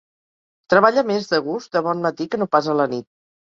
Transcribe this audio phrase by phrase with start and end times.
[0.75, 3.11] Treballa més de gust de bon matí que no pas a la nit.